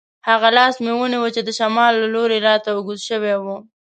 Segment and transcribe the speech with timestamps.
[0.29, 3.57] هغه لاس مې ونیو چې د شمال له لوري راته اوږد شوی وو.